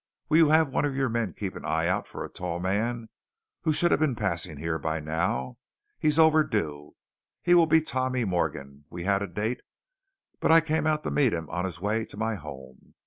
Will 0.29 0.37
you 0.39 0.49
have 0.49 0.69
one 0.69 0.83
of 0.83 0.95
your 0.95 1.09
men 1.09 1.35
keep 1.35 1.55
an 1.55 1.63
eye 1.63 1.85
out 1.87 2.07
for 2.07 2.25
a 2.25 2.27
tall 2.27 2.59
man 2.59 3.09
who 3.61 3.71
should 3.71 3.91
have 3.91 3.99
been 3.99 4.15
passing 4.15 4.57
here 4.57 4.79
by 4.79 4.99
now. 4.99 5.59
He's 5.99 6.17
overdue. 6.17 6.95
He 7.43 7.53
will 7.53 7.67
be 7.67 7.81
Tommy 7.81 8.25
Morgan; 8.25 8.85
we 8.89 9.03
had 9.03 9.21
a 9.21 9.27
date 9.27 9.61
but 10.39 10.51
I 10.51 10.59
came 10.59 10.87
out 10.87 11.03
to 11.03 11.11
meet 11.11 11.33
him 11.33 11.47
on 11.51 11.65
his 11.65 11.79
way 11.79 12.03
to 12.05 12.17
my 12.17 12.33
home. 12.33 12.95